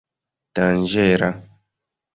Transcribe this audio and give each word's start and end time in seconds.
danĝera 0.59 1.31